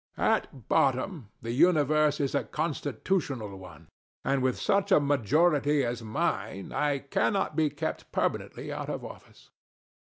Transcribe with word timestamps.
At 0.17 0.67
bottom 0.67 1.29
the 1.43 1.51
universe 1.51 2.19
is 2.19 2.33
a 2.33 2.43
constitutional 2.43 3.55
one; 3.55 3.87
and 4.25 4.41
with 4.41 4.57
such 4.59 4.91
a 4.91 4.99
majority 4.99 5.85
as 5.85 6.01
mine 6.01 6.71
I 6.71 6.97
cannot 6.97 7.55
be 7.55 7.69
kept 7.69 8.11
permanently 8.11 8.71
out 8.73 8.89
of 8.89 9.05
office. 9.05 9.51